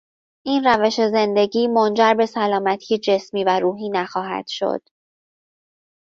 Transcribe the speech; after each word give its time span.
این 0.45 0.63
روش 0.67 0.95
زندگی 1.01 1.67
منجربه 1.67 2.25
سلامتی 2.25 2.97
جسمی 2.97 3.43
و 3.43 3.59
روحی 3.59 3.89
نخواهد 3.89 4.47
شد. 4.47 4.81